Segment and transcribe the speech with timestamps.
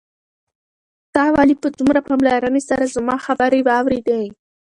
[1.15, 4.23] تا ولې په دومره پاملرنې سره زما خبرې واورېدې؟